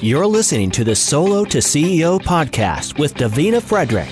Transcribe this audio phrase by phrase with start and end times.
[0.00, 4.06] You're listening to the Solo to CEO podcast with Davina Frederick.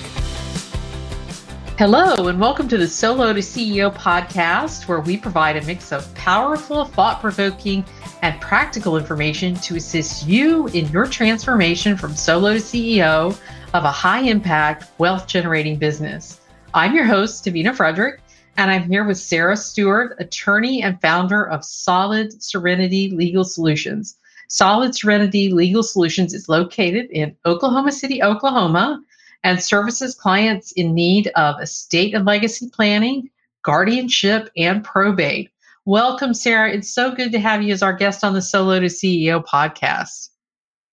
[1.77, 6.13] Hello, and welcome to the Solo to CEO podcast, where we provide a mix of
[6.13, 7.85] powerful, thought provoking,
[8.21, 13.39] and practical information to assist you in your transformation from solo to CEO
[13.73, 16.41] of a high impact, wealth generating business.
[16.73, 18.19] I'm your host, Davina Frederick,
[18.57, 24.17] and I'm here with Sarah Stewart, attorney and founder of Solid Serenity Legal Solutions.
[24.49, 29.01] Solid Serenity Legal Solutions is located in Oklahoma City, Oklahoma,
[29.43, 33.29] and services clients in need of estate and legacy planning,
[33.63, 35.51] guardianship, and probate.
[35.85, 36.71] Welcome, Sarah.
[36.71, 40.29] It's so good to have you as our guest on the Solo to CEO podcast.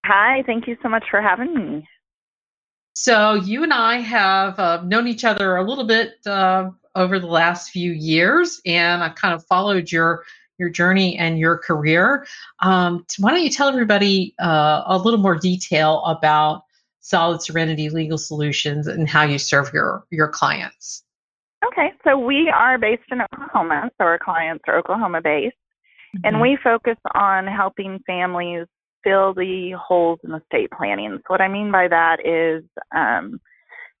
[0.05, 1.87] Hi, thank you so much for having me.
[2.93, 7.27] So, you and I have uh, known each other a little bit uh, over the
[7.27, 10.23] last few years, and I've kind of followed your
[10.57, 12.25] your journey and your career.
[12.61, 16.63] Um, why don't you tell everybody uh, a little more detail about
[17.01, 21.03] Solid Serenity Legal Solutions and how you serve your your clients?
[21.67, 25.55] Okay, so we are based in Oklahoma, so our clients are Oklahoma based,
[26.15, 26.25] mm-hmm.
[26.25, 28.65] and we focus on helping families
[29.03, 31.17] fill the holes in estate planning.
[31.17, 32.63] So what I mean by that is
[32.95, 33.39] um,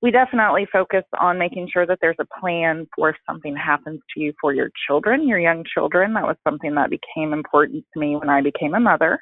[0.05, 4.21] we definitely focus on making sure that there's a plan for if something happens to
[4.21, 6.13] you for your children, your young children.
[6.13, 9.17] That was something that became important to me when I became a mother.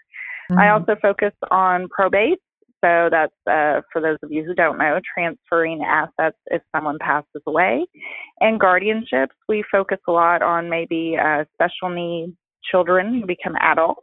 [0.52, 0.60] Mm-hmm.
[0.60, 2.40] I also focus on probate.
[2.84, 7.42] So that's uh, for those of you who don't know, transferring assets if someone passes
[7.48, 7.86] away.
[8.42, 12.34] And guardianships, we focus a lot on maybe uh, special needs
[12.70, 14.02] children who become adults.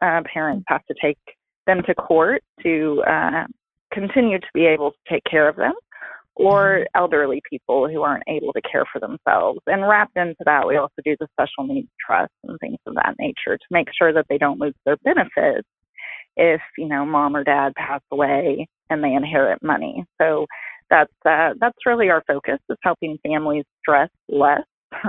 [0.00, 1.18] Uh, parents have to take
[1.66, 3.46] them to court to uh,
[3.92, 5.72] continue to be able to take care of them
[6.36, 7.00] or mm-hmm.
[7.00, 9.60] elderly people who aren't able to care for themselves.
[9.66, 13.16] And wrapped into that, we also do the special needs trust and things of that
[13.18, 15.68] nature to make sure that they don't lose their benefits
[16.36, 20.04] if, you know, mom or dad pass away and they inherit money.
[20.20, 20.46] So
[20.88, 24.64] that's uh, that's really our focus is helping families stress less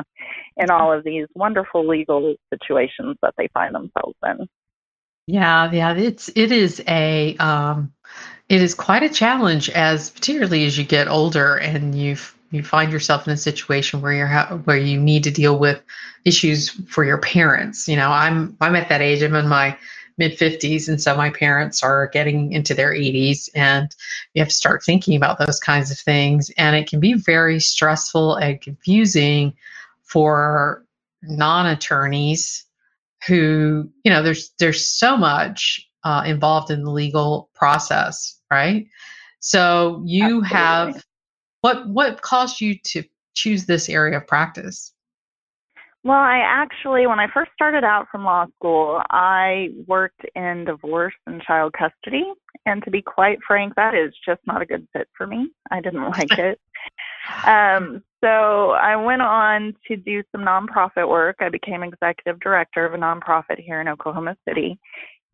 [0.58, 4.48] in all of these wonderful legal situations that they find themselves in.
[5.28, 7.94] Yeah, yeah, it's it is a um,
[8.52, 12.18] it is quite a challenge as particularly as you get older and you
[12.52, 15.82] you find yourself in a situation where you're ha- where you need to deal with
[16.26, 17.88] issues for your parents.
[17.88, 19.24] You know, I'm I'm at that age.
[19.24, 19.78] I'm in my
[20.18, 23.96] mid 50s and so my parents are getting into their 80s and
[24.34, 27.62] you have to start thinking about those kinds of things and it can be very
[27.62, 29.54] stressful and confusing
[30.04, 30.84] for
[31.22, 32.66] non-attorneys
[33.26, 38.86] who you know there's there's so much uh, involved in the legal process right?
[39.40, 40.50] So you Absolutely.
[40.50, 41.04] have
[41.62, 43.04] what what caused you to
[43.34, 44.94] choose this area of practice?
[46.04, 51.14] Well, I actually, when I first started out from law school, I worked in divorce
[51.28, 52.24] and child custody.
[52.66, 55.52] And to be quite frank, that is just not a good fit for me.
[55.70, 56.60] I didn't like it.
[57.46, 61.38] Um, so I went on to do some nonprofit work.
[61.40, 64.80] I became executive director of a nonprofit here in Oklahoma City.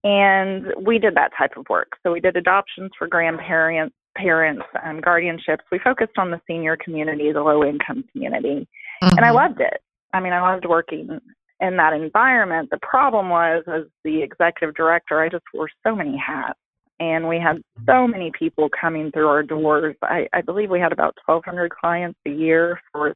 [0.08, 1.90] And we did that type of work.
[2.02, 5.68] So we did adoptions for grandparents, parents, and guardianships.
[5.70, 8.66] We focused on the senior community, the low income community.
[9.04, 9.18] Mm-hmm.
[9.18, 9.36] And I mm-hmm.
[9.36, 9.82] loved it.
[10.14, 11.20] I mean, I loved working
[11.60, 12.70] in that environment.
[12.72, 16.58] The problem was, as the executive director, I just wore so many hats.
[17.02, 19.98] And we had so many people coming through our doors.
[20.04, 23.14] I, I believe we had about 1,200 clients a year for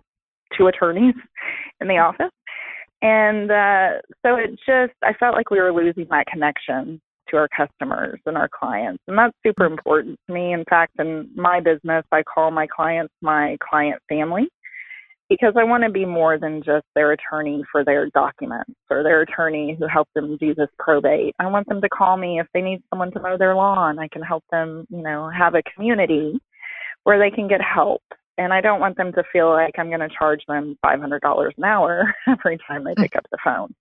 [0.57, 1.15] two attorneys
[1.79, 2.31] in the office.
[3.01, 7.47] And uh, so it just, I felt like we were losing that connection to our
[7.55, 9.01] customers and our clients.
[9.07, 10.53] And that's super important to me.
[10.53, 14.49] In fact, in my business, I call my clients my client family
[15.29, 19.21] because I want to be more than just their attorney for their documents or their
[19.21, 21.33] attorney who helped them do this probate.
[21.39, 23.97] I want them to call me if they need someone to mow their lawn.
[23.97, 26.37] I can help them, you know, have a community
[27.03, 28.03] where they can get help
[28.41, 31.63] and I don't want them to feel like I'm going to charge them $500 an
[31.63, 33.73] hour every time they pick up the phone.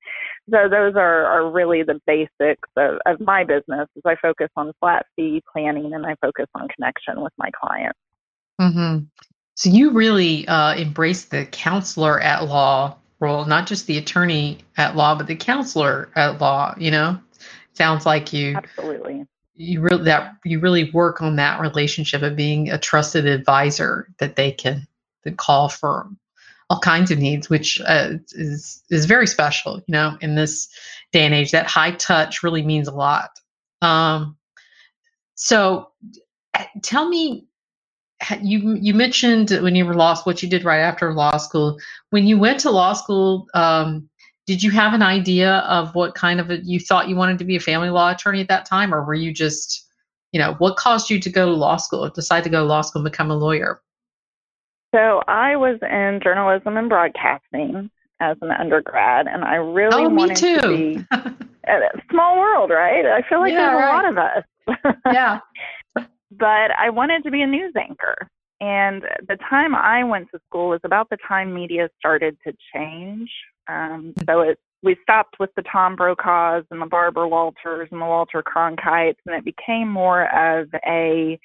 [0.50, 4.72] So those are, are really the basics of, of my business is I focus on
[4.78, 7.98] flat fee planning and I focus on connection with my clients.
[8.60, 9.04] Mm-hmm.
[9.54, 14.94] So you really uh, embrace the counselor at law role, not just the attorney at
[14.94, 17.18] law, but the counselor at law, you know?
[17.72, 19.24] Sounds like you absolutely
[19.54, 24.36] you really that you really work on that relationship of being a trusted advisor that
[24.36, 24.86] they can
[25.36, 26.08] call for
[26.70, 29.78] all kinds of needs, which uh, is is very special.
[29.86, 30.68] You know, in this
[31.12, 33.30] day and age, that high touch really means a lot.
[33.82, 34.36] Um,
[35.34, 35.88] so,
[36.54, 37.46] uh, tell me,
[38.40, 41.78] you you mentioned when you were law what you did right after law school.
[42.10, 44.08] When you went to law school, um,
[44.50, 47.44] did you have an idea of what kind of a, you thought you wanted to
[47.44, 49.86] be a family law attorney at that time, or were you just,
[50.32, 52.80] you know, what caused you to go to law school, decide to go to law
[52.80, 53.80] school and become a lawyer?
[54.92, 60.36] So I was in journalism and broadcasting as an undergrad, and I really oh, wanted
[60.38, 61.06] to be
[61.68, 61.78] a
[62.10, 63.06] small world, right?
[63.06, 63.88] I feel like yeah, there's right.
[63.88, 64.96] a lot of us.
[65.12, 65.38] yeah.
[66.32, 68.16] But I wanted to be a news anchor.
[68.60, 73.30] And the time I went to school was about the time media started to change.
[73.70, 78.06] Um, so it we stopped with the Tom Brokaws and the Barbara Walters and the
[78.06, 81.38] Walter Cronkites, and it became more of a.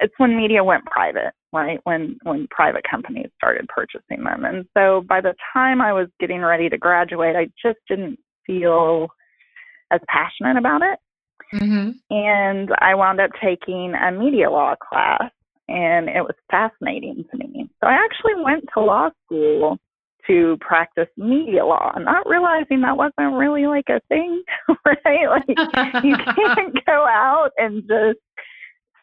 [0.00, 1.80] It's when media went private, right?
[1.84, 6.40] When when private companies started purchasing them, and so by the time I was getting
[6.40, 9.08] ready to graduate, I just didn't feel
[9.90, 10.98] as passionate about it.
[11.54, 11.90] Mm-hmm.
[12.10, 15.32] And I wound up taking a media law class,
[15.66, 17.68] and it was fascinating to me.
[17.80, 19.78] So I actually went to law school
[20.28, 24.42] to practice media law, not realizing that wasn't really like a thing,
[24.84, 25.28] right?
[25.28, 25.48] Like
[26.04, 28.20] you can't go out and just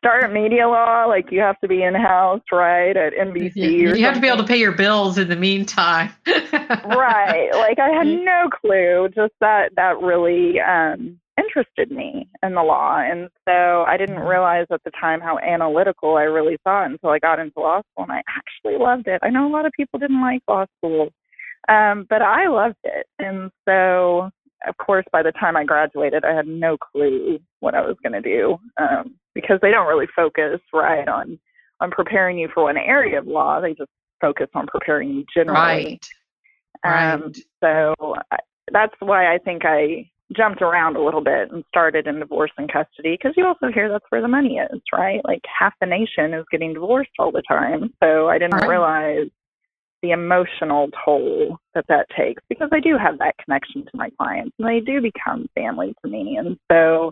[0.06, 3.56] start media law like you have to be in house, right, at NBC.
[3.56, 6.12] you, or you have to be able to pay your bills in the meantime.
[6.28, 7.50] right.
[7.54, 9.10] Like I had no clue.
[9.16, 13.00] Just that that really um interested me in the law.
[13.00, 17.20] And so I didn't realize at the time how analytical I really thought until I
[17.20, 19.20] got into law school and I actually loved it.
[19.24, 21.10] I know a lot of people didn't like law school.
[21.68, 23.08] Um, but I loved it.
[23.18, 24.30] And so
[24.68, 28.22] of course by the time I graduated I had no clue what I was gonna
[28.22, 28.58] do.
[28.80, 31.38] Um, because they don't really focus right on
[31.82, 33.60] on preparing you for one area of law.
[33.60, 33.92] They just
[34.22, 36.00] focus on preparing you generally.
[36.00, 36.08] right.
[36.84, 37.38] Um, Right.
[37.98, 38.38] so I,
[38.72, 42.72] that's why I think I jumped around a little bit and started in divorce and
[42.72, 45.22] custody because you also hear that's where the money is, right?
[45.26, 47.94] Like half the nation is getting divorced all the time.
[48.04, 48.68] So I didn't Right.
[48.68, 49.30] realize
[50.02, 54.54] the emotional toll that that takes because I do have that connection to my clients
[54.60, 56.38] and they do become family to me.
[56.38, 57.12] And so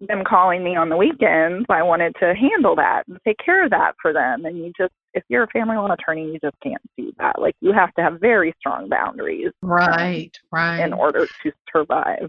[0.00, 3.70] them calling me on the weekends, I wanted to handle that and take care of
[3.70, 4.44] that for them.
[4.44, 7.40] And you just, if you're a family law attorney, you just can't do that.
[7.40, 10.30] Like you have to have very strong boundaries Right.
[10.52, 10.80] Right.
[10.84, 12.28] in order to survive.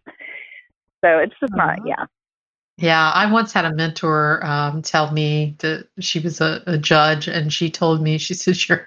[1.03, 1.87] So it's just not, Uh-huh.
[1.87, 2.05] yeah.
[2.81, 7.27] Yeah, I once had a mentor um, tell me that she was a, a judge,
[7.27, 8.85] and she told me she says you're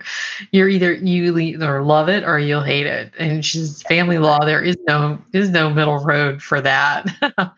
[0.51, 4.39] you're either you either love it or you'll hate it, and she's family law.
[4.47, 7.07] There is no is no middle road for that.
[7.39, 7.55] um,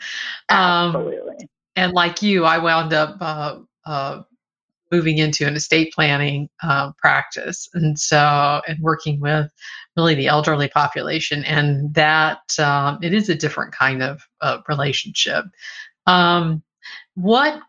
[0.49, 1.49] Absolutely.
[1.77, 4.23] and like you, I wound up uh, uh,
[4.91, 9.53] moving into an estate planning uh, practice, and so and working with
[9.97, 15.45] really the elderly population, and that um, it is a different kind of uh, relationship.
[16.07, 16.63] Um,
[17.15, 17.61] what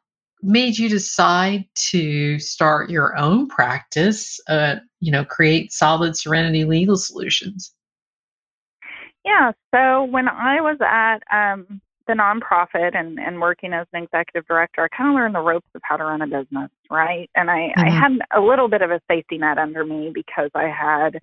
[0.42, 4.40] made you decide to start your own practice?
[4.48, 7.74] Uh, you know, create Solid Serenity Legal Solutions.
[9.24, 9.52] Yeah.
[9.74, 14.84] So when I was at um, the nonprofit and, and working as an executive director,
[14.84, 17.30] I kind of learned the ropes of how to run a business, right?
[17.36, 18.00] And I, I Mhm.
[18.00, 21.20] had a little bit of a safety net under me because I had,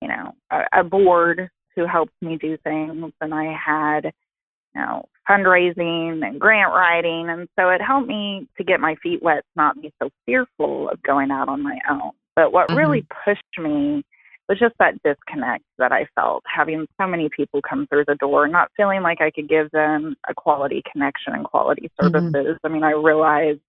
[0.00, 5.08] you know, a, a board who helped me do things, and I had, you know,
[5.28, 9.80] fundraising and grant writing, and so it helped me to get my feet wet, not
[9.80, 12.10] be so fearful of going out on my own.
[12.34, 14.02] But what really pushed me
[14.48, 18.48] was just that disconnect that I felt having so many people come through the door,
[18.48, 22.32] not feeling like I could give them a quality connection and quality Mhm.
[22.32, 22.58] services.
[22.64, 23.60] I mean, I realized,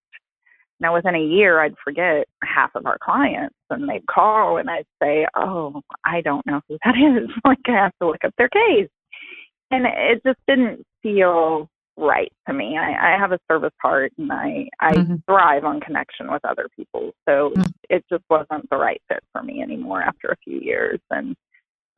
[0.80, 4.88] now within a year, I'd forget half of our clients and they'd call and I'd
[5.02, 7.30] say, Oh, I don't know who that is.
[7.46, 8.90] like, I have to look up their case.
[9.72, 12.78] And it just didn't feel right to me.
[12.78, 15.22] I, I have a service heart and I, I Mhm.
[15.28, 17.14] thrive on connection with other people.
[17.28, 17.72] So Mm.
[17.90, 21.00] it just wasn't the right fit for me anymore after a few years.
[21.12, 21.36] And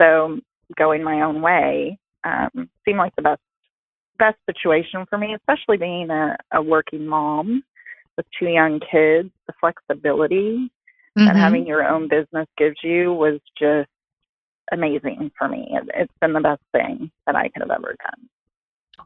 [0.01, 0.39] so
[0.77, 3.41] going my own way um, seemed like the best
[4.17, 7.63] best situation for me, especially being a, a working mom
[8.17, 9.29] with two young kids.
[9.47, 10.71] The flexibility
[11.17, 11.39] that Mhm.
[11.39, 13.89] having your own business gives you was just
[14.71, 15.67] amazing for me.
[15.71, 18.29] It, it's been the best thing that I could have ever done.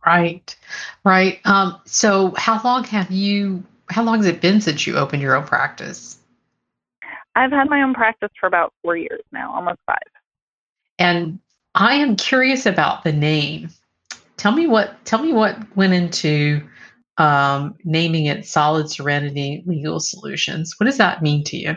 [0.05, 0.55] Right,
[1.03, 1.39] right.
[1.45, 3.63] Um, so, how long have you?
[3.89, 6.17] How long has it been since you opened your own practice?
[7.35, 9.97] I've had my own practice for about four years now, almost five.
[10.97, 11.39] And
[11.75, 13.69] I am curious about the name.
[14.37, 15.03] Tell me what.
[15.05, 16.61] Tell me what went into
[17.17, 20.75] um, naming it Solid Serenity Legal Solutions.
[20.77, 21.75] What does that mean to you?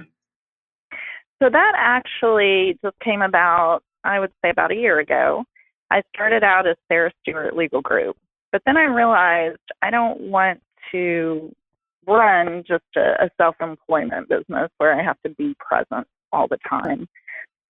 [1.43, 5.45] So that actually just came about, I would say, about a year ago.
[5.93, 8.17] I started out as Sarah Stewart Legal Group,
[8.51, 10.59] but then I realized I don't want
[10.91, 11.55] to
[12.07, 16.57] run just a, a self employment business where I have to be present all the
[16.67, 17.07] time.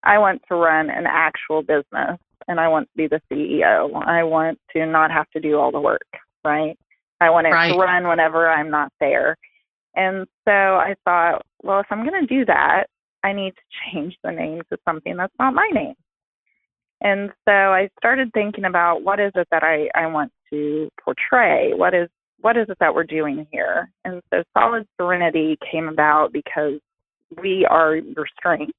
[0.04, 3.90] I want to run an actual business and I want to be the CEO.
[4.06, 6.06] I want to not have to do all the work,
[6.44, 6.78] right?
[7.20, 7.72] I want it Right.
[7.72, 9.36] to run whenever I'm not there.
[9.96, 12.84] And so I thought, well, if I'm going to do that,
[13.24, 13.62] I need to
[13.92, 15.94] change the name to something that's not my name.
[17.02, 21.72] And so I started thinking about what is it that I, I want to portray?
[21.74, 22.08] What is
[22.40, 23.90] what is it that we're doing here?
[24.04, 26.80] And so Solid Serenity came about because
[27.40, 28.72] we are your strength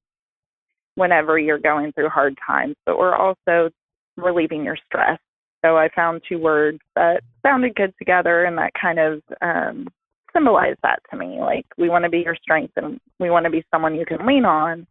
[0.96, 3.70] whenever you're going through hard times, but we're also
[4.16, 5.18] relieving your stress.
[5.64, 9.88] So I found two words that sounded good together and that kind of um,
[10.34, 11.38] symbolized that to me.
[11.40, 14.26] Like we want to be your strength and we want to be someone you can
[14.26, 14.86] lean on,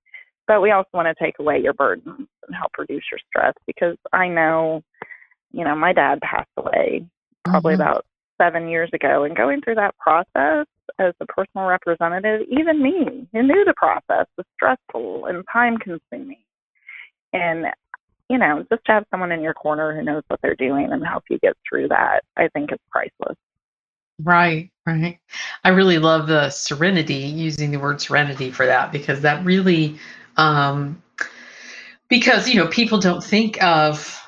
[0.47, 3.97] but we also want to take away your burdens and help reduce your stress because
[4.11, 4.83] I know,
[5.51, 7.05] you know, my dad passed away
[7.43, 7.81] probably Mhm.
[7.81, 8.05] about
[8.39, 10.65] seven years ago and going through that process
[10.99, 16.43] as a personal representative, even me who knew the process was stressful and time consuming.
[17.31, 17.67] And,
[18.29, 21.05] you know, just to have someone in your corner who knows what they're doing and
[21.05, 23.37] help you get through that, I think is priceless.
[24.21, 25.19] Right, right.
[25.63, 29.97] I really love the serenity, using the word serenity for that, because that really,
[30.37, 31.01] um,
[32.09, 34.19] because, you know, people don't think of,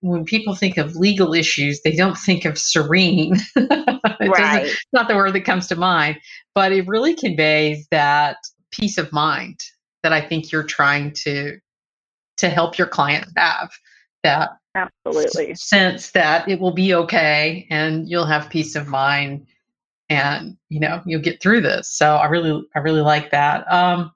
[0.00, 3.36] when people think of legal issues, they don't think of serene.
[3.56, 6.18] it doesn't, it's not the word that comes to mind,
[6.54, 8.36] but it really conveys that
[8.70, 9.58] peace of mind
[10.02, 11.58] that I think you're trying to
[12.36, 13.70] to help your client have
[14.22, 15.54] that Absolutely.
[15.56, 19.46] sense that it will be okay and you'll have peace of mind
[20.08, 24.12] and you know you'll get through this so i really i really like that um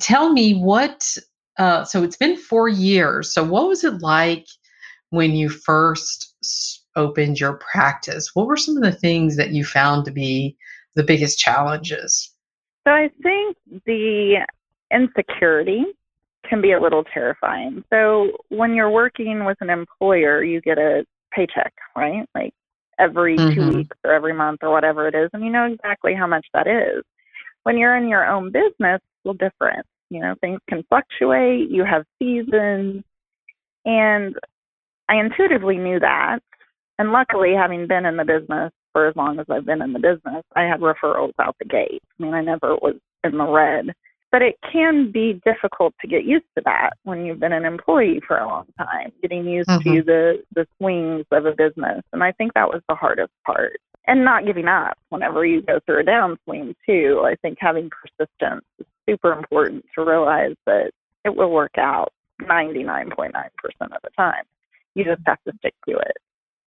[0.00, 1.16] tell me what
[1.58, 4.46] uh so it's been four years so what was it like
[5.10, 6.34] when you first
[6.96, 10.56] opened your practice what were some of the things that you found to be
[10.94, 12.32] the biggest challenges
[12.86, 14.46] So I think the
[14.92, 15.84] insecurity
[16.48, 17.84] can be a little terrifying.
[17.90, 22.28] So when you're working with an employer, you get a paycheck, right?
[22.34, 22.52] Like
[22.98, 23.76] every two Mhm.
[23.76, 26.66] weeks or every month or whatever it is, and you know exactly how much that
[26.66, 27.04] is.
[27.62, 29.86] When you're in your own business, little different.
[30.10, 33.02] You know, things can fluctuate, you have seasons,
[33.84, 34.36] and
[35.08, 36.40] I intuitively knew that.
[36.98, 39.98] And luckily, having been in the business for as long as I've been in the
[39.98, 42.02] business, I had referrals out the gate.
[42.18, 43.94] I mean, I never was in the red.
[44.30, 48.20] But it can be difficult to get used to that when you've been an employee
[48.26, 50.06] for a long time, getting used to Mhm.
[50.06, 52.02] the, the swings of a business.
[52.12, 53.78] And I think that was the hardest part.
[54.06, 57.22] And not giving up whenever you go through a downswing, too.
[57.24, 60.90] I think having persistence is super important to realize that
[61.24, 63.30] it will work out 99.9%
[63.80, 64.44] of the time.
[64.94, 66.16] You just have to stick to it.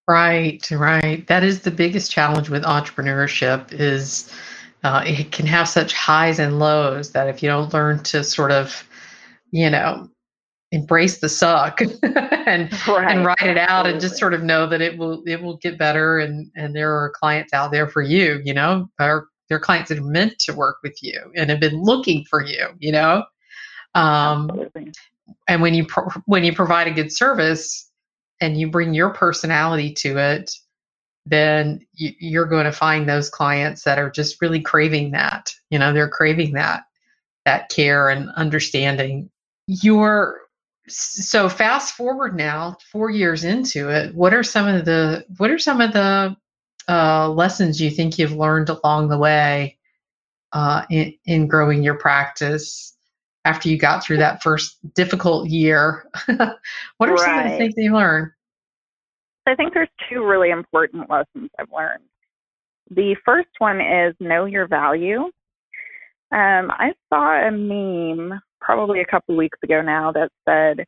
[0.07, 1.25] Right, right.
[1.27, 4.31] That is the biggest challenge with entrepreneurship is
[4.83, 8.51] uh, it can have such highs and lows that if you don't learn to sort
[8.51, 8.87] of,
[9.51, 10.07] you know,
[10.71, 13.11] embrace the suck and Right.
[13.11, 15.77] and write it out and just sort of know that it will it will get
[15.77, 19.61] better and and there are clients out there for you, you know, or there are
[19.61, 22.91] clients that are meant to work with you and have been looking for you, you
[22.91, 23.23] know.
[23.93, 24.91] Um, Absolutely.
[25.47, 27.89] and when you pro- when you provide a good service
[28.41, 30.51] and you bring your personality to it
[31.25, 35.79] then you, you're going to find those clients that are just really craving that you
[35.79, 36.83] know they're craving that
[37.45, 39.29] that care and understanding
[39.67, 40.41] your
[40.87, 45.59] so fast forward now four years into it what are some of the what are
[45.59, 46.35] some of the
[46.87, 49.77] uh, lessons you think you've learned along the way
[50.53, 52.95] uh, in, in growing your practice
[53.43, 56.09] after you got through that first difficult year
[56.97, 57.57] what are some of the Right.
[57.57, 58.31] things you learned
[59.47, 62.03] I think there's two really important lessons I've learned.
[62.89, 65.19] The first one is know your value.
[66.31, 70.85] Um, I saw a meme probably a couple weeks ago now that said,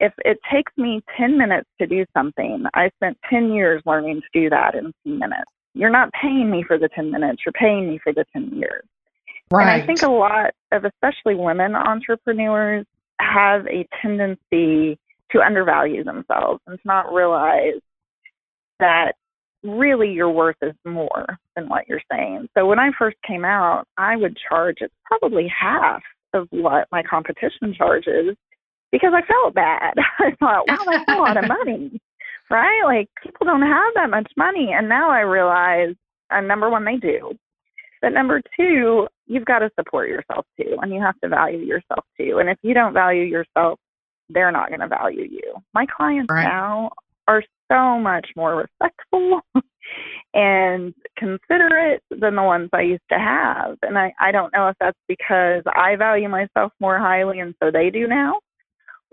[0.00, 4.40] if it takes me 10 minutes to do something, I spent 10 years learning to
[4.40, 5.50] do that in 10 minutes.
[5.74, 8.82] You're not paying me for the 10 minutes, you're paying me for the 10 years.
[9.52, 12.86] right And I think a lot of, especially women entrepreneurs,
[13.20, 14.98] have a tendency
[15.30, 17.80] to undervalue themselves and to not realize
[18.80, 19.12] that
[19.62, 22.48] really your worth is more than what you're saying.
[22.56, 26.02] So when I first came out, I would charge it's probably half
[26.32, 28.36] of what my competition charges
[28.92, 29.94] because I felt bad.
[30.18, 32.00] I thought, wow, that's a lot of money,
[32.50, 32.82] right?
[32.84, 34.72] Like people don't have that much money.
[34.72, 35.94] And now I realize,
[36.30, 37.32] uh, number one, they do.
[38.02, 42.04] But number two, you've got to support yourself too, and you have to value yourself
[42.18, 42.38] too.
[42.38, 43.78] And if you don't value yourself,
[44.30, 45.54] they're not going to value you.
[45.74, 46.44] My clients Right.
[46.44, 46.90] now
[47.28, 49.40] are so much more respectful
[50.34, 53.76] and considerate than the ones I used to have.
[53.82, 57.70] And I, I don't know if that's because I value myself more highly and so
[57.70, 58.40] they do now,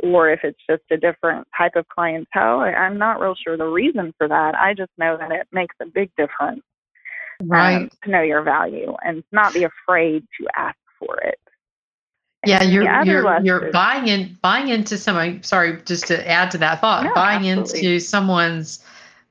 [0.03, 2.59] or if it's just a different type of clientele.
[2.59, 4.55] I'm not real sure the reason for that.
[4.55, 6.61] I just know that it makes a big difference
[7.41, 11.39] um, right um, to know your value and not be afraid to ask for it.
[12.45, 15.43] Yeah, you're you're, you're buying in buying into someone.
[15.43, 17.79] Sorry, just to add to that thought, buying absolutely.
[17.79, 18.85] into someone's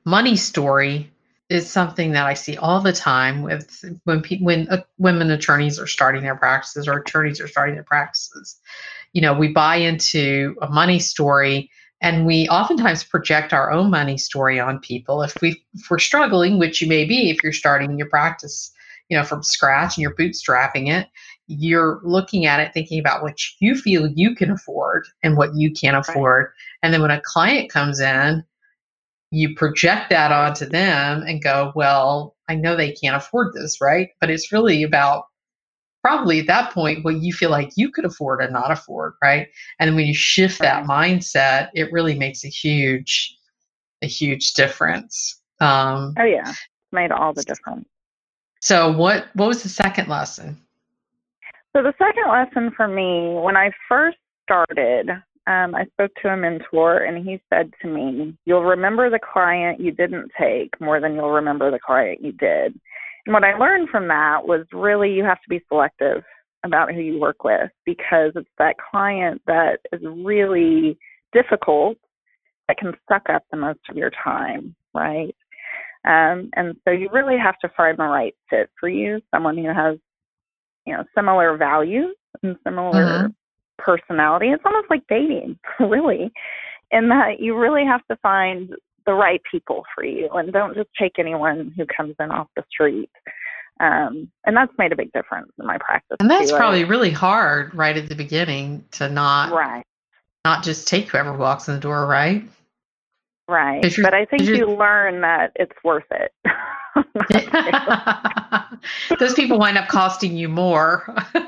[0.05, 1.09] money story
[1.49, 5.79] is something that I see all the time with when pe- when uh, women attorneys
[5.79, 8.59] are starting their practices or attorneys are starting their practices.
[9.17, 11.71] You know, we buy into a money story
[12.01, 16.59] and we oftentimes project our own money story on people if we if we're struggling,
[16.59, 18.71] which you may be if you're starting your practice,
[19.09, 21.07] you know, from scratch and you're bootstrapping it.
[21.47, 25.71] You're looking at it thinking about what you feel you can afford and what you
[25.71, 26.43] can't afford.
[26.43, 26.53] Right.
[26.83, 28.43] And then when a client comes in
[29.31, 34.09] you project that onto them and go, well, I know they can't afford this, right?
[34.21, 35.25] But it's really about
[36.07, 39.49] probably at that point what you feel like you could afford and not afford, right?
[39.77, 43.35] And when you shift that mindset, it really makes a huge,
[44.01, 45.41] a huge difference.
[45.59, 46.53] Um, oh yeah,
[46.93, 47.85] made all the difference.
[48.61, 50.61] So what what was the second lesson?
[51.75, 56.37] So the second lesson for me, when I first started, um, I spoke to a
[56.37, 61.15] mentor and he said to me, You'll remember the client you didn't take more than
[61.15, 62.79] you'll remember the client you did.
[63.27, 66.23] And what I learned from that was really you have to be selective
[66.63, 70.97] about who you work with because it's that client that is really
[71.33, 71.97] difficult
[72.67, 75.35] that can suck up the most of your time, right?
[76.05, 79.67] Um, and so you really have to find the right fit for you, someone who
[79.67, 79.97] has,
[80.85, 83.27] you know, similar values and similar mm-hmm
[83.77, 84.47] personality.
[84.47, 86.31] It's almost like dating, really,
[86.91, 88.71] in that you really have to find
[89.07, 92.63] the right people for you and don't just take anyone who comes in off the
[92.69, 93.09] street.
[93.79, 96.17] Um, and that's made a big difference in my practice.
[96.19, 96.57] And that's too.
[96.57, 99.85] probably really hard right at the beginning to not right.
[100.45, 102.43] not just take whoever walks in the door, right?
[103.49, 103.81] Right.
[104.01, 106.31] But I think you learn that it's worth it.
[109.19, 111.05] Those people wind up costing you more
[111.35, 111.43] in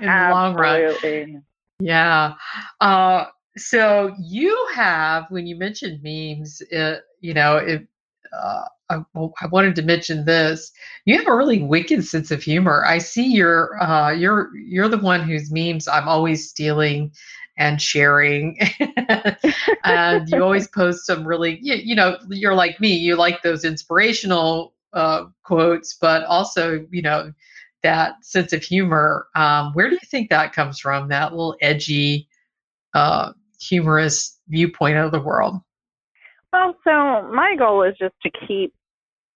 [0.00, 1.44] the long run.
[1.78, 2.34] Yeah.
[2.80, 7.86] Uh, so you have, when you mentioned memes, it, you know, it,
[8.32, 9.02] uh, I,
[9.40, 10.72] I, wanted to mention this.
[11.04, 12.84] You have a really wicked sense of humor.
[12.84, 17.12] I see you're uh, you're you're the one whose memes I'm always stealing
[17.56, 18.58] and sharing,
[19.84, 22.94] and you always post some really you, you, know you're like me.
[22.94, 27.32] You like those inspirational uh, quotes, but also you know
[27.82, 29.28] that sense of humor.
[29.34, 31.08] Um, where do you think that comes from?
[31.08, 32.28] That little edgy,
[32.92, 35.56] uh, humorous viewpoint of the world.
[36.52, 38.72] Well, so my goal is just to keep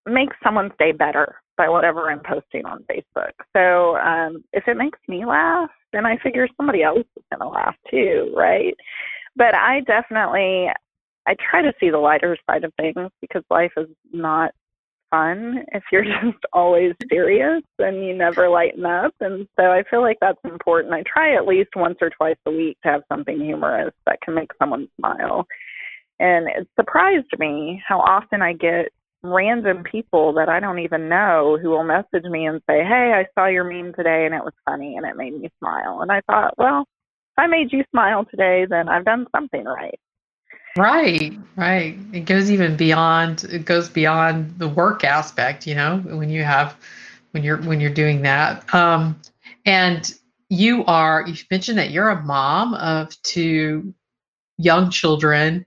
[0.06, 3.32] make someone's day better by whatever I'm posting on Facebook.
[3.54, 7.48] So um, if it makes me laugh, then I figure somebody else is going to
[7.48, 8.74] laugh too, right?
[9.36, 10.68] But I definitely
[11.26, 14.52] I try to see the lighter side of things because life is not
[15.10, 19.14] fun if you're just always serious and you never lighten up.
[19.20, 20.94] And so I feel like that's important.
[20.94, 24.34] I try at least once or twice a week to have something humorous that can
[24.34, 25.46] make someone smile.
[26.20, 28.88] And it surprised me how often I get
[29.22, 33.26] random people that I don't even know who will message me and say, Hey, I
[33.34, 36.00] saw your meme today and it was funny and it made me smile.
[36.02, 39.98] And I thought, well, if I made you smile today, then I've done something right.
[40.76, 41.98] Right, right.
[42.12, 46.76] It goes even beyond it goes beyond the work aspect, you know, when you have
[47.32, 48.72] when you're when you're doing that.
[48.74, 49.20] Um
[49.66, 50.12] and
[50.50, 53.94] you are you mentioned that you're a mom of two
[54.58, 55.66] young children.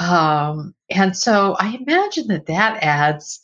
[0.00, 3.40] Um and so I imagine that that adds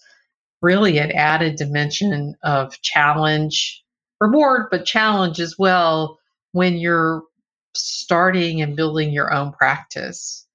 [0.62, 3.84] really an added dimension of challenge,
[4.20, 6.18] reward, but challenge as well
[6.52, 7.24] when you're
[7.76, 10.47] starting and building your own practice.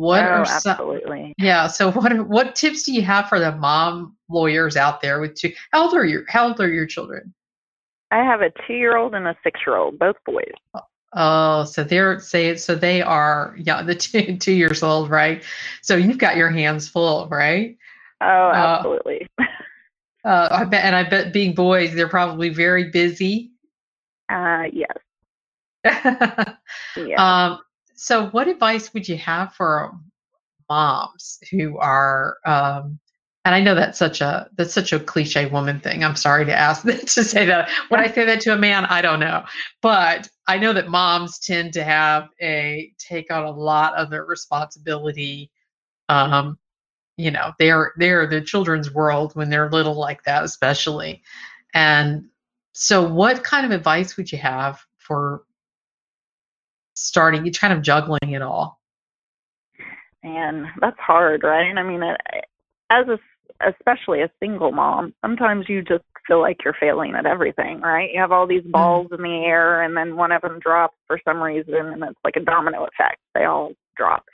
[0.00, 1.22] What oh, are absolutely.
[1.24, 1.66] Some, yeah.
[1.66, 5.52] So what what tips do you have for the mom lawyers out there with two?
[5.72, 7.34] How old are your How old are your children?
[8.10, 10.54] I have a two year old and a six year old, both boys.
[11.14, 15.44] Oh, so they're say so they are yeah the two two years old, right?
[15.82, 17.76] So you've got your hands full, right?
[18.22, 19.28] Oh, uh, absolutely.
[19.38, 19.44] Uh,
[20.24, 23.50] uh, I bet, and I bet being boys, they're probably very busy.
[24.30, 24.96] Uh, yes.
[26.96, 27.16] yeah.
[27.18, 27.60] Um,
[28.02, 29.92] so what advice would you have for
[30.70, 32.98] moms who are um,
[33.44, 36.02] and I know that's such a that's such a cliche woman thing.
[36.02, 37.68] I'm sorry to ask to say that.
[37.90, 39.44] When I say that to a man, I don't know,
[39.82, 44.24] but I know that moms tend to have a take on a lot of their
[44.24, 45.50] responsibility.
[46.08, 46.58] Um,
[47.18, 51.22] you know, they're they're the children's world when they're little like that, especially.
[51.74, 52.30] And
[52.72, 55.42] so, what kind of advice would you have for
[57.00, 58.80] starting, you're kind of juggling it all.
[60.22, 61.74] And that's hard, right?
[61.76, 62.02] I mean,
[62.90, 63.18] as a
[63.66, 68.10] especially a single mom, sometimes you just feel like you're failing at everything, right?
[68.12, 68.70] You have all these mm-hmm.
[68.70, 72.18] balls in the air, and then one of them drops for some reason, and it's
[72.24, 73.18] like a domino effect.
[73.34, 74.24] They all drop.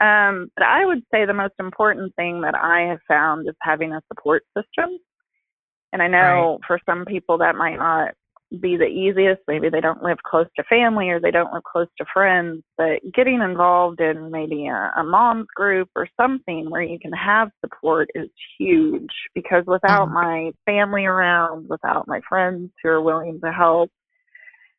[0.00, 3.92] Um, but I would say the most important thing that I have found is having
[3.92, 4.98] a support system.
[5.92, 6.60] And I know right.
[6.66, 8.14] for some people that might not
[8.60, 9.42] be the easiest.
[9.46, 13.00] Maybe they don't live close to family or they don't live close to friends, but
[13.14, 18.08] getting involved in maybe a, a mom's group or something where you can have support
[18.14, 20.14] is huge because without mm-hmm.
[20.14, 23.90] my family around, without my friends who are willing to help,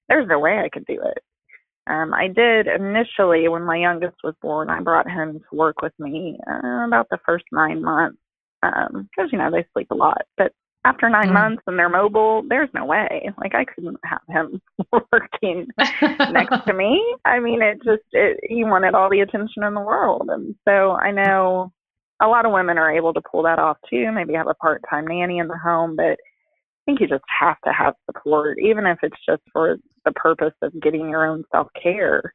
[0.10, 1.24] there's no way I could do it.
[1.88, 4.70] Um, I did initially when my youngest was born.
[4.70, 8.18] I brought him to work with me uh, about the first nine months
[8.62, 10.22] because um, you know they sleep a lot.
[10.38, 10.52] But
[10.84, 11.34] after 9 mm.
[11.34, 13.30] months and they're mobile, there's no way.
[13.38, 14.62] Like I couldn't have him
[15.12, 17.02] working next to me.
[17.26, 20.92] I mean, it just it, he wanted all the attention in the world, and so
[20.92, 21.72] I know
[22.22, 24.12] a lot of women are able to pull that off too.
[24.12, 27.72] Maybe have a part-time nanny in the home, but I think you just have to
[27.72, 32.34] have support, even if it's just for the purpose of getting your own self-care.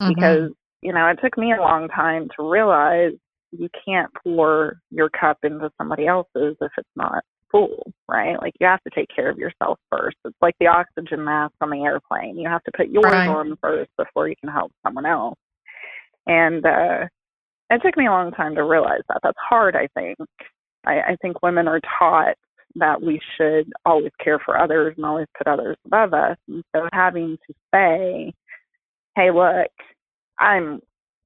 [0.00, 0.14] Mm-hmm.
[0.14, 0.50] Because
[0.82, 3.12] you know, it took me a long time to realize
[3.52, 8.40] you can't pour your cup into somebody else's if it's not full, right?
[8.40, 10.16] Like you have to take care of yourself first.
[10.24, 12.38] It's like the oxygen mask on the airplane.
[12.38, 13.28] You have to put yours right.
[13.28, 15.38] on first before you can help someone else.
[16.26, 17.06] And uh
[17.70, 19.20] it took me a long time to realize that.
[19.22, 20.18] That's hard, I think.
[20.84, 22.34] I, I think women are taught
[22.74, 26.36] that we should always care for others and always put others above us.
[26.48, 28.32] And so having to say,
[29.16, 29.70] Hey, look,
[30.38, 30.80] I'm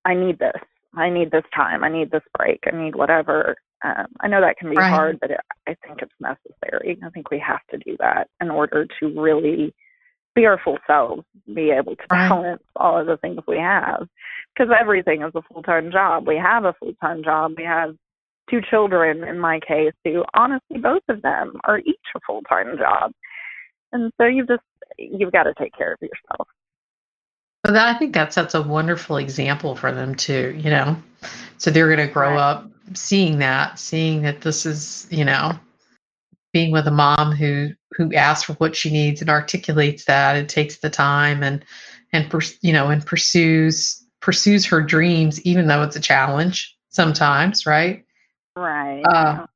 [0.05, 0.61] I need this.
[0.95, 1.83] I need this time.
[1.83, 2.61] I need this break.
[2.67, 3.57] I need whatever.
[3.85, 4.90] Um, I know that can be right.
[4.90, 6.99] hard, but it, I think it's necessary.
[7.05, 9.75] I think we have to do that in order to really
[10.35, 11.23] be our full selves,
[11.55, 12.29] be able to right.
[12.29, 14.09] balance all of the things we have.
[14.55, 16.27] Because everything is a full time job.
[16.27, 17.53] We have a full time job.
[17.59, 17.94] We have
[18.51, 22.79] two children in my case who honestly both of them are each a full time
[22.79, 23.12] job.
[23.92, 24.62] And so you just
[24.99, 26.49] you've got to take care of yourself.
[27.64, 30.96] But I think that sets a wonderful example for them too, you know.
[31.57, 32.38] So they're going to grow right.
[32.38, 35.53] up seeing that, seeing that this is, you know,
[36.53, 40.48] being with a mom who who asks for what she needs and articulates that and
[40.48, 41.64] takes the time and
[42.12, 48.05] and you know and pursues pursues her dreams even though it's a challenge sometimes, right?
[48.57, 49.03] Right.
[49.03, 49.46] Uh,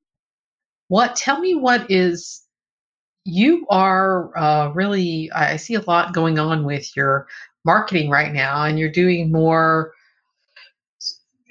[0.88, 1.14] what?
[1.14, 2.42] Tell me what is.
[3.24, 5.30] You are uh, really.
[5.32, 7.28] I see a lot going on with your
[7.68, 9.92] marketing right now, and you're doing more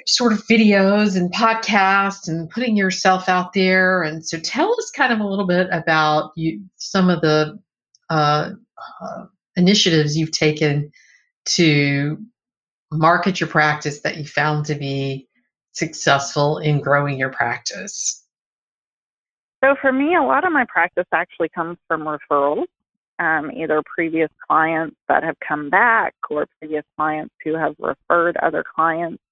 [0.08, 4.02] sort of videos and podcasts and putting yourself out there.
[4.02, 7.60] And so tell us kind of a little bit about you, some of the
[8.10, 8.52] uh,
[9.02, 9.26] uh,
[9.56, 10.92] initiatives you've taken
[11.58, 12.18] to
[12.92, 15.28] market your practice that you found to be
[15.74, 18.26] successful in growing your practice.
[19.64, 22.66] So for me, a lot of my practice actually comes from referrals.
[23.20, 28.64] Um, either previous clients that have come back or previous clients who have referred other
[28.76, 29.24] clients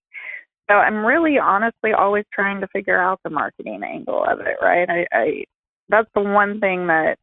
[0.70, 4.90] so I'm really honestly always trying to figure out the marketing angle of it, right?
[4.90, 5.44] I, I
[5.90, 7.18] that's the one thing that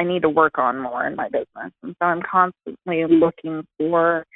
[0.00, 1.72] I need to work on more in my business.
[1.82, 4.26] And so I'm constantly looking for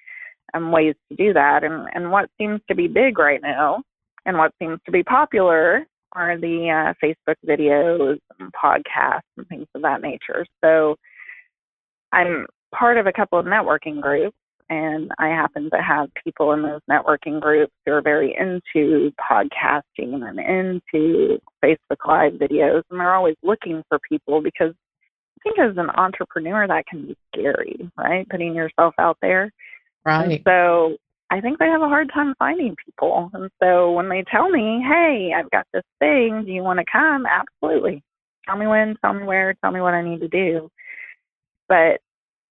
[0.55, 1.65] um, ways to do that.
[1.65, 3.83] And, and what seems to be big right now
[4.25, 9.67] and what seems to be popular are the uh, Facebook videos and podcasts and things
[9.75, 10.47] of that nature.
[10.63, 10.95] So
[12.13, 14.37] I'm part of a couple of networking groups
[14.71, 20.23] and I happen to have people in those networking groups who are very into podcasting
[20.29, 25.77] and into Facebook Live videos, and they're always looking for people because I think as
[25.79, 28.29] an entrepreneur that can be scary, right?
[28.29, 29.51] Putting yourself out there.
[30.05, 30.33] Right.
[30.33, 30.97] And so
[31.31, 33.31] I think they have a hard time finding people.
[33.33, 36.85] And so when they tell me, hey, I've got this thing, do you want to
[36.91, 37.25] come?
[37.27, 38.03] Absolutely.
[38.47, 40.71] Tell me when, tell me where, tell me what I need to do.
[41.69, 42.01] But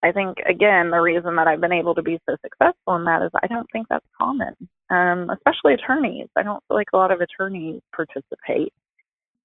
[0.04, 3.24] I think again the reason that I've been able to be so successful in that
[3.24, 4.54] is I don't think that's common,
[4.90, 6.28] um, especially attorneys.
[6.36, 8.74] I don't feel like a lot of attorneys participate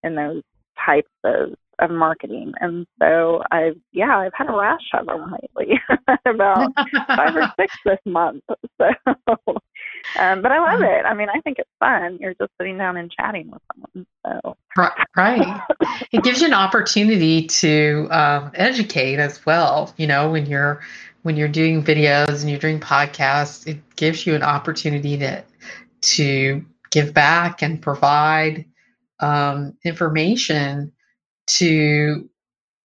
[0.04, 0.42] in those
[0.85, 5.80] types of of marketing, and so I've yeah I've had a rash of them lately,
[6.26, 6.70] about
[7.08, 8.42] five or six this month.
[8.80, 9.61] So
[10.18, 11.05] um, but I love it.
[11.05, 12.18] I mean, I think it's fun.
[12.20, 14.07] You're just sitting down and chatting with someone.
[14.25, 14.57] So
[15.16, 15.61] right,
[16.12, 19.92] it gives you an opportunity to um, educate as well.
[19.96, 20.81] You know, when you're
[21.22, 25.44] when you're doing videos and you're doing podcasts, it gives you an opportunity to
[26.03, 28.64] to give back and provide
[29.20, 30.92] um, information
[31.46, 32.29] to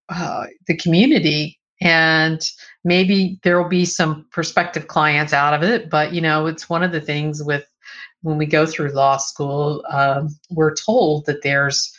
[0.10, 2.42] uh, the community and
[2.84, 6.84] maybe there will be some prospective clients out of it but you know it's one
[6.84, 7.66] of the things with
[8.22, 11.94] when we go through law school um, we're told that there's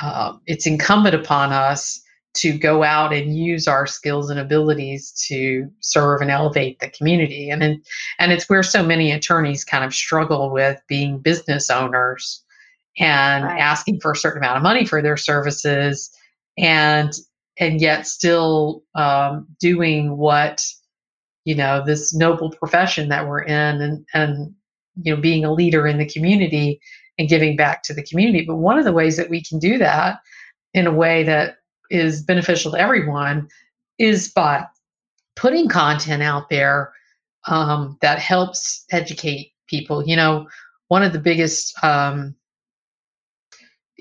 [0.00, 2.00] uh, it's incumbent upon us
[2.34, 7.50] to go out and use our skills and abilities to serve and elevate the community
[7.50, 7.84] and and,
[8.18, 12.42] and it's where so many attorneys kind of struggle with being business owners
[12.98, 13.58] and right.
[13.58, 16.10] asking for a certain amount of money for their services
[16.58, 17.12] and
[17.58, 20.64] and yet still um, doing what
[21.44, 24.54] you know this noble profession that we're in and and
[25.02, 26.80] you know being a leader in the community
[27.18, 28.44] and giving back to the community.
[28.46, 30.18] But one of the ways that we can do that
[30.72, 31.56] in a way that
[31.90, 33.48] is beneficial to everyone
[33.98, 34.64] is by
[35.36, 36.92] putting content out there
[37.46, 40.06] um, that helps educate people.
[40.06, 40.46] You know
[40.88, 42.34] one of the biggest um,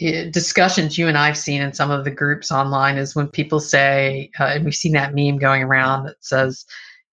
[0.01, 4.31] discussions you and I've seen in some of the groups online is when people say,
[4.39, 6.65] uh, and we've seen that meme going around that says,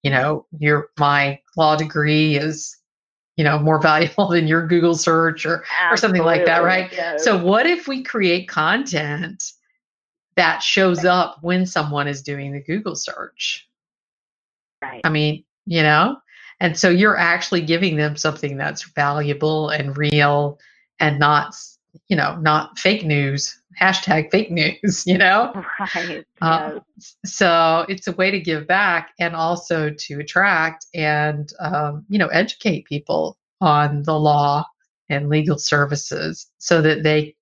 [0.03, 2.75] you know, your my law degree is,
[3.37, 6.91] you know, more valuable than your Google search or or something like that, right?
[6.93, 7.25] Yes.
[7.25, 9.53] So what if we create content
[10.37, 13.69] that shows up when someone is doing the Google search?
[14.83, 15.03] Right.
[15.05, 16.17] I mean, you know,
[16.61, 20.59] and so you're actually giving them something that's valuable and real
[21.01, 21.55] and not
[22.09, 25.53] you know, not fake news, hashtag fake news, you know?
[25.95, 26.25] Right.
[26.41, 26.81] Uh,
[27.25, 32.29] so it's a way to give back and also to attract and, um, you know,
[32.29, 34.65] educate people on the law
[35.09, 37.35] and legal services so that they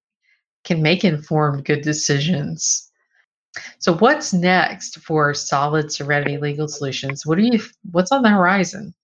[0.65, 2.91] can make informed good decisions.
[3.79, 7.25] So what's next for Solid Serenity Legal Solutions?
[7.25, 8.95] What do you what's on the horizon?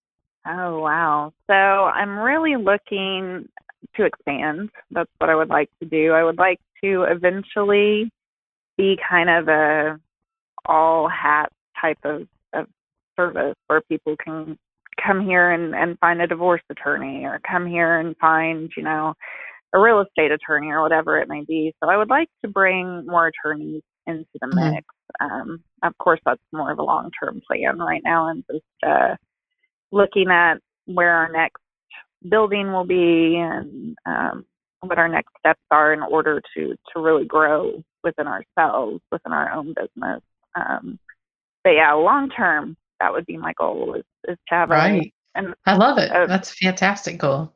[0.47, 1.33] Oh wow.
[1.47, 3.49] So I'm really looking
[3.97, 4.71] to expand.
[4.91, 6.13] That's what I would like to do.
[6.13, 8.11] I would like to eventually
[8.77, 9.99] be kind of a
[10.67, 12.67] all hat type of, of
[13.17, 14.57] service where people can
[15.05, 19.15] come here and, and find a divorce attorney or come here and find, you know,
[19.75, 21.75] a real estate attorney or whatever it may be.
[21.83, 24.75] So I would like to bring more attorneys into the mm-hmm.
[24.75, 24.87] mix.
[25.21, 29.17] Um, of course, that's more of a long term plan right now and just uh,
[29.91, 31.63] looking at where our next
[32.29, 34.47] building will be and um,
[34.81, 39.53] what our next steps are in order to to really grow within ourselves, within our
[39.53, 40.23] own business.
[40.55, 40.99] Um,
[41.65, 45.03] but yeah, long term, that would be my goal is is to have right.
[45.03, 46.11] A, and I love it.
[46.11, 47.53] A, That's a fantastic goal.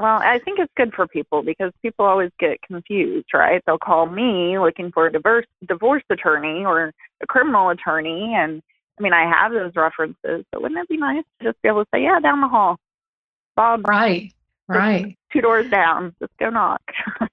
[0.00, 3.60] Well, I think it's good for people because people always get confused, right?
[3.66, 8.62] They'll call me looking for a divorce divorce attorney or a criminal attorney, and
[8.98, 10.44] I mean, I have those references.
[10.54, 12.76] So wouldn't it be nice to just be able to say, yeah, down the hall,
[13.58, 13.88] Bob.
[13.88, 14.32] Right.
[14.68, 15.18] Right.
[15.32, 16.14] Two doors down.
[16.20, 16.80] Just go knock.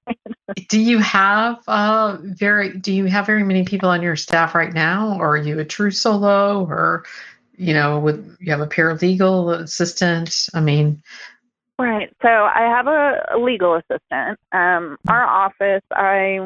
[0.70, 4.74] do you have uh very do you have very many people on your staff right
[4.74, 7.04] now or are you a true solo or
[7.58, 11.02] you know with you have a paralegal assistant i mean
[11.80, 16.40] right so i have a, a legal assistant um our office i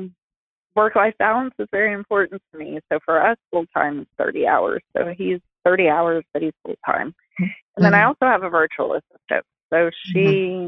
[0.75, 4.47] work life balance is very important to me so for us full time is 30
[4.47, 7.83] hours so he's 30 hours but he's full time and mm-hmm.
[7.83, 8.07] then i mm-hmm.
[8.07, 10.67] also have a virtual assistant so she mm-hmm.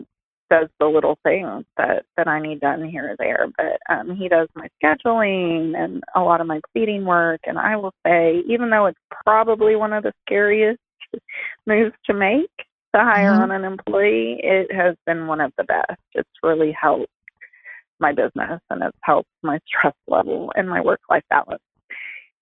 [0.49, 3.47] does the little things that that I need done here or there.
[3.57, 7.41] But um, he does my scheduling and a lot of my pleading work.
[7.45, 10.79] And I will say, even though it's probably one of the scariest
[11.65, 12.51] moves to make
[12.93, 13.43] to hire mm-hmm.
[13.43, 16.01] on an employee, it has been one of the best.
[16.13, 17.11] It's really helped
[17.99, 21.61] my business and it's helped my stress level and my work life balance.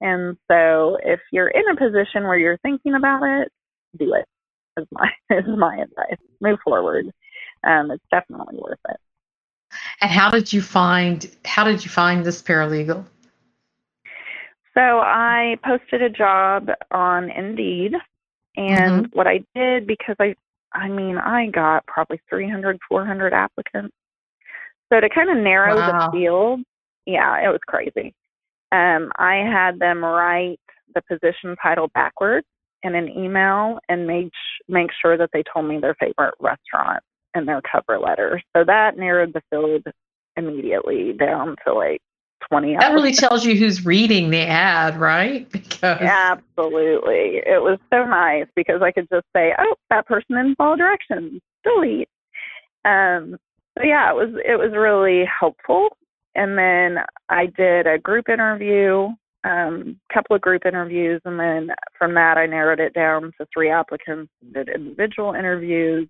[0.01, 3.49] And so if you're in a position where you're thinking about it,
[3.97, 4.25] do it
[4.79, 6.19] is my is my advice.
[6.41, 7.05] Move forward.
[7.63, 8.97] Um, it's definitely worth it.
[10.01, 13.05] And how did you find how did you find this paralegal?
[14.73, 17.93] So I posted a job on Indeed,
[18.55, 19.17] and mm-hmm.
[19.17, 20.35] what I did because I
[20.73, 23.95] I mean I got probably 300 400 applicants.
[24.91, 26.09] So to kind of narrow wow.
[26.09, 26.61] the field,
[27.05, 28.13] yeah, it was crazy.
[28.71, 30.59] Um, I had them write
[30.95, 32.47] the position title backwards
[32.83, 37.03] in an email and make sh- make sure that they told me their favorite restaurant
[37.35, 38.41] in their cover letter.
[38.55, 39.83] So that narrowed the field
[40.35, 42.01] immediately down to like
[42.49, 45.47] 20 that really tells you who's reading the ad right?
[45.79, 47.41] Because absolutely.
[47.45, 51.41] It was so nice because i could just say oh that person didn't follow directions.
[51.63, 52.09] Delete.
[52.85, 53.37] Um
[53.77, 55.89] so yeah it was it was really helpful.
[56.35, 59.09] And then i did a group interview
[59.43, 63.69] um, couple of group interviews, and then from that I narrowed it down to three
[63.69, 66.07] applicants, did individual interviews,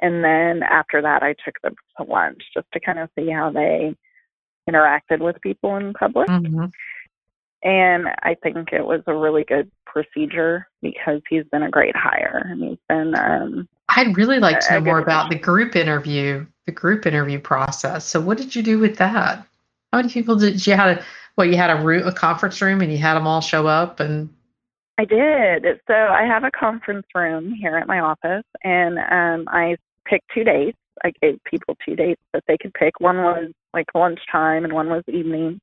[0.00, 3.50] and then after that I took them to lunch just to kind of see how
[3.50, 3.94] they
[4.68, 6.28] interacted with people in public.
[6.28, 6.66] Mm-hmm.
[7.62, 12.46] And I think it was a really good procedure because he's been a great hire.
[12.48, 13.14] And he's been.
[13.16, 18.04] Um, I'd really like to know more about the group interview, the group interview process.
[18.04, 19.46] So, what did you do with that?
[19.96, 20.98] How many people did you had?
[20.98, 21.04] A,
[21.38, 23.98] well, you had a, room, a conference room, and you had them all show up,
[23.98, 24.28] and
[24.98, 25.64] I did.
[25.86, 30.44] So I have a conference room here at my office, and um, I picked two
[30.44, 30.76] dates.
[31.02, 33.00] I gave people two dates that they could pick.
[33.00, 35.62] One was like lunchtime, and one was evening.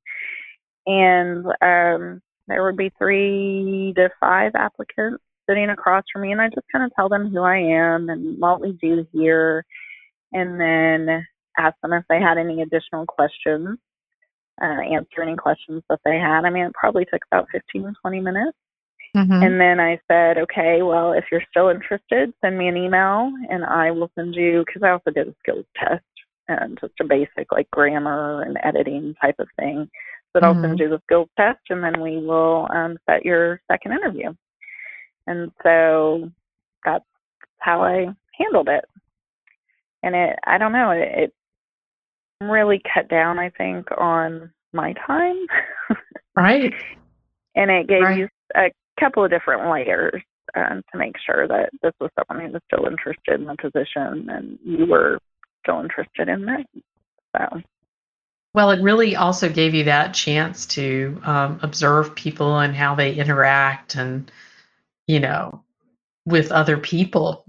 [0.88, 6.48] And um, there would be three to five applicants sitting across from me, and I
[6.48, 9.64] just kind of tell them who I am and what we do here,
[10.32, 11.24] and then
[11.60, 13.78] ask them if they had any additional questions,
[14.62, 16.46] uh, answer any questions that they had.
[16.46, 18.58] I mean, it probably took about 15, 20 minutes.
[19.16, 19.44] Mm-hmm.
[19.44, 23.64] And then I said, okay, well, if you're still interested, send me an email and
[23.64, 26.04] I will send you, because I also did a skills test
[26.48, 29.90] and just a basic like grammar and editing type of thing.
[30.34, 30.58] But mm-hmm.
[30.58, 34.34] I'll send you the skills test and then we will um, set your second interview.
[35.28, 36.32] And so
[36.84, 37.06] that's
[37.60, 38.86] how I handled it.
[40.02, 41.34] And it, I don't know, it, it
[42.50, 45.38] really cut down, I think, on my time.
[46.36, 46.74] right.
[47.56, 48.18] And it gave right.
[48.18, 50.22] you a couple of different layers
[50.56, 54.30] um, to make sure that this was someone who was still interested in the position
[54.30, 55.20] and you were
[55.64, 56.68] still interested in it.
[57.38, 57.62] So.
[58.54, 63.16] Well, it really also gave you that chance to um, observe people and how they
[63.16, 64.32] interact and,
[65.08, 65.64] you know,
[66.26, 67.46] with other people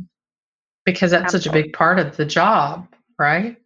[0.84, 1.50] because that's absolutely.
[1.50, 3.56] such a big part of the job, right?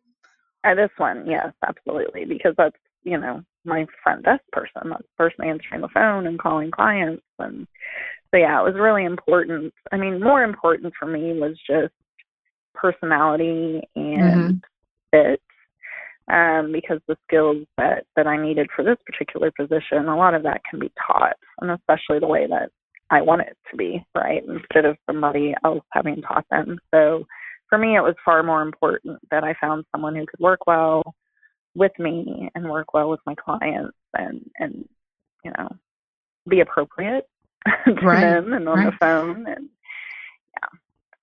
[0.68, 2.24] Uh, this one, yes, absolutely.
[2.24, 4.90] Because that's, you know, my front desk person.
[4.90, 7.22] That's the person answering the phone and calling clients.
[7.38, 7.66] And
[8.30, 9.72] so, yeah, it was really important.
[9.92, 11.94] I mean, more important for me was just
[12.74, 14.62] personality and
[15.12, 15.30] mm-hmm.
[15.30, 15.40] fit.
[16.30, 20.42] Um, because the skills that, that I needed for this particular position, a lot of
[20.42, 22.68] that can be taught, and especially the way that
[23.08, 24.42] I want it to be, right?
[24.46, 26.78] Instead of somebody else having taught them.
[26.92, 27.24] So
[27.68, 31.14] for me, it was far more important that I found someone who could work well
[31.74, 34.88] with me and work well with my clients and and
[35.44, 35.68] you know
[36.48, 37.28] be appropriate
[37.86, 38.20] to right.
[38.20, 38.86] them and on right.
[38.86, 39.68] the phone and
[40.54, 40.68] yeah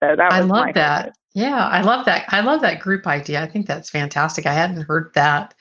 [0.01, 1.15] so that I love that favorite.
[1.33, 4.83] yeah I love that I love that group idea I think that's fantastic I hadn't
[4.83, 5.53] heard that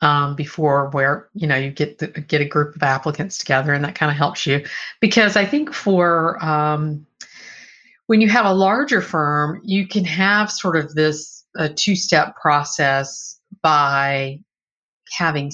[0.00, 3.84] um, before where you know you get the, get a group of applicants together and
[3.84, 4.64] that kind of helps you
[5.00, 7.06] because I think for um,
[8.06, 12.36] when you have a larger firm you can have sort of this a two step
[12.36, 14.38] process by
[15.10, 15.50] having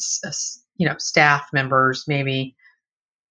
[0.77, 2.55] you know staff members maybe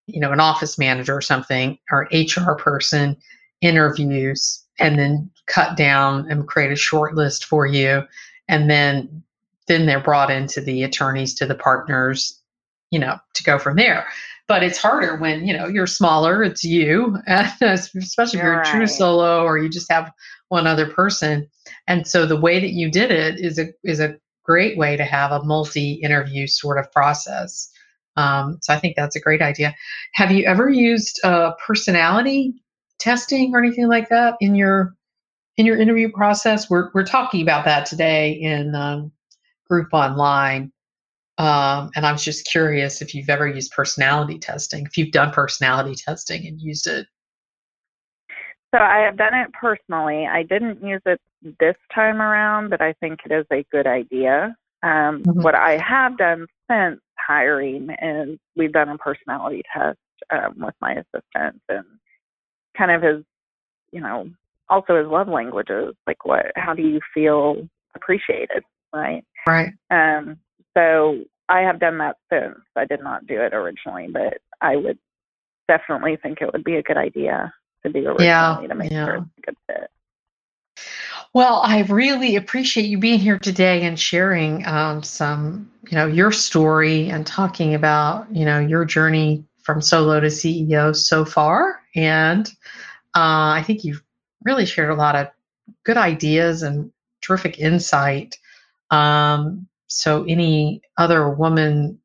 [0.07, 3.17] you know an office manager or something or an hr person
[3.61, 8.03] interviews and then cut down and create a short list for you.
[8.47, 9.23] And then
[9.67, 12.41] then they're brought into the attorneys to the partners
[12.89, 14.07] you know to go from there
[14.49, 18.87] but it's harder when you know you're smaller it's you especially if you're a true
[18.87, 20.11] solo or you just have
[20.49, 21.47] one other person
[21.87, 24.17] and so the way that you did it is a is a
[24.49, 27.69] great way to have a multi interview sort of process.
[28.15, 29.75] Um, so I think that's a great idea.
[30.13, 32.55] Have you ever used uh, personality
[32.97, 34.95] testing or anything like that in your
[35.57, 36.67] in your interview process?
[36.67, 39.11] We're we're talking about that today in um,
[39.69, 40.71] Group Online,
[41.39, 45.31] um, and I was just curious if you've ever used personality testing, if you've done
[45.31, 47.07] personality testing and used it.
[48.75, 50.27] So I have done it personally.
[50.27, 51.19] I didn't use it
[51.59, 54.53] this time around, but I think it is a good idea.
[54.83, 55.41] Um, mm-hmm.
[55.41, 59.97] What I have done since hiring is we've done a personality test
[60.31, 61.85] um, with my assistant and
[62.77, 63.23] kind of his,
[63.93, 64.29] you know,
[64.67, 65.95] also his love languages.
[66.05, 69.23] Like, what, how do you feel appreciated, right?
[69.47, 69.71] Right.
[69.89, 70.37] Um,
[70.77, 72.59] so I have done that since.
[72.75, 74.97] I did not do it originally, but I would
[75.67, 77.53] definitely think it would be a good idea
[77.83, 79.05] to do originally yeah, to make yeah.
[79.05, 79.89] sure it's a good fit.
[81.33, 86.31] Well, I really appreciate you being here today and sharing um, some, you know, your
[86.31, 91.81] story and talking about, you know, your journey from solo to CEO so far.
[91.95, 92.47] And
[93.15, 94.01] uh, I think you've
[94.43, 95.27] really shared a lot of
[95.85, 96.91] good ideas and
[97.21, 98.37] terrific insight.
[98.89, 101.99] Um, so, any other woman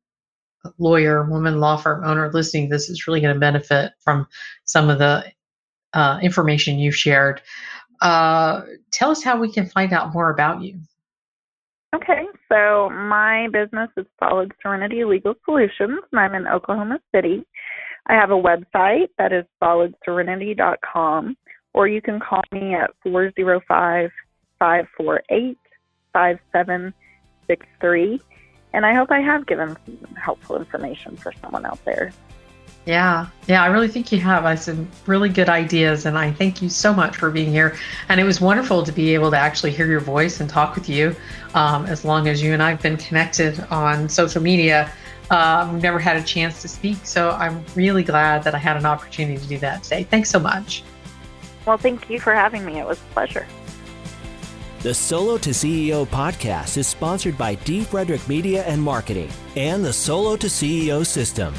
[0.79, 4.27] lawyer, woman law firm owner listening to this is really going to benefit from
[4.63, 5.23] some of the
[5.93, 7.41] uh, information you've shared.
[8.01, 8.61] Uh,
[8.91, 10.79] tell us how we can find out more about you.
[11.95, 17.45] Okay, so my business is Solid Serenity Legal Solutions, and I'm in Oklahoma City.
[18.07, 21.37] I have a website that is solidserenity.com,
[21.73, 24.09] or you can call me at 405
[24.59, 25.57] 548
[27.47, 28.21] 5763.
[28.73, 32.11] And I hope I have given some helpful information for someone out there.
[32.85, 34.45] Yeah, yeah, I really think you have.
[34.45, 37.77] I some really good ideas, and I thank you so much for being here.
[38.09, 40.87] And it was wonderful to be able to actually hear your voice and talk with
[40.87, 41.15] you.
[41.55, 44.91] Um, as long as you and I've been connected on social media,
[45.31, 46.97] uh, we've never had a chance to speak.
[47.05, 50.03] So I'm really glad that I had an opportunity to do that today.
[50.03, 50.83] Thanks so much.
[51.65, 52.77] Well, thank you for having me.
[52.77, 53.47] It was a pleasure.
[54.85, 57.83] The Solo to CEO podcast is sponsored by D.
[57.83, 61.55] Frederick Media and Marketing and the Solo to CEO system.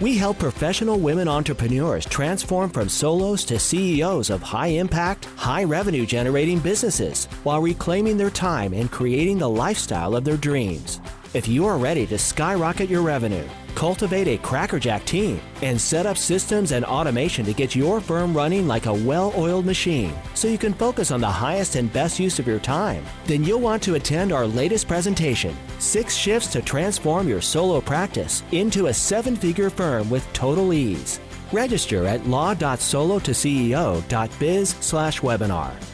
[0.00, 6.04] We help professional women entrepreneurs transform from solos to CEOs of high impact, high revenue
[6.04, 10.98] generating businesses while reclaiming their time and creating the lifestyle of their dreams.
[11.32, 16.16] If you are ready to skyrocket your revenue, cultivate a crackerjack team, and set up
[16.16, 20.58] systems and automation to get your firm running like a well oiled machine so you
[20.58, 23.94] can focus on the highest and best use of your time, then you'll want to
[23.94, 29.70] attend our latest presentation Six Shifts to Transform Your Solo Practice into a Seven Figure
[29.70, 31.20] Firm with Total Ease.
[31.52, 35.93] Register at law.solotoceo.biz slash webinar.